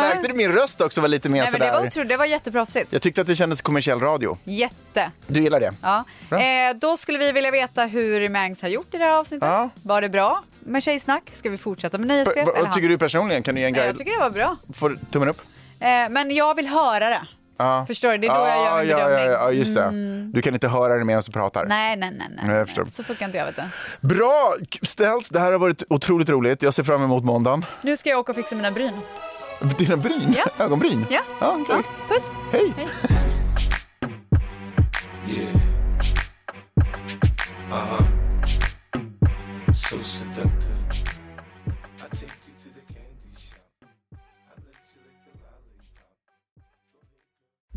[0.02, 1.80] Märkte du min röst också var lite mer Nej, men det sådär?
[1.80, 2.94] var otroligt, det var jätteproffsigt.
[2.94, 4.38] Jag tyckte att det kändes kommersiell radio.
[4.44, 5.12] Jätte.
[5.28, 5.74] Du gillar det?
[5.82, 6.04] Ja.
[6.30, 6.40] Bra.
[6.42, 9.50] Eh, då skulle vi vilja veta hur Mangs har gjort i det här avsnittet.
[9.50, 9.70] Ja.
[9.84, 11.24] Var det bra med tjejsnack?
[11.32, 12.48] Ska vi fortsätta med nöjessvep?
[12.48, 13.44] Vad tycker du personligen?
[13.44, 13.98] Kan du ge en Nej, jag guide?
[13.98, 14.58] tycker det var bra.
[14.74, 15.42] Får tummen upp?
[15.80, 17.22] Eh, men jag vill höra det.
[17.58, 17.86] Ja.
[17.88, 18.18] Förstår du?
[18.18, 19.32] Det är då jag gör min ja, ja, bedömning.
[19.32, 19.84] ja, ja, just det.
[19.84, 20.32] Mm.
[20.32, 21.66] Du kan inte höra det medan du pratar.
[21.66, 22.28] Nej, nej, nej.
[22.36, 22.86] nej, Nej, jag förstår.
[22.86, 24.08] Så funkar inte jag vet du.
[24.08, 25.30] Bra ställs.
[25.30, 26.62] Det här har varit otroligt roligt.
[26.62, 27.66] Jag ser fram emot måndagen.
[27.82, 28.94] Nu ska jag åka och fixa mina bryn.
[29.78, 30.36] Dina bryn?
[30.38, 30.46] Ja.
[30.66, 31.06] Ögonbryn?
[31.10, 31.22] Ja.
[31.40, 31.76] ja okej.
[32.10, 32.32] Ja, puss!
[32.52, 32.74] Hej!
[32.78, 32.88] Hej.
[39.74, 40.48] So seductive.
[40.48, 40.51] I